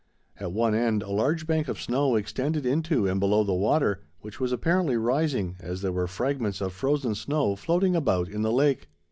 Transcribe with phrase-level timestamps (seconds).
[0.39, 4.39] At one end, a large bank of snow extended into and below the water, which
[4.39, 8.89] was apparently rising, as there were fragments of frozen snow floating about in the lake.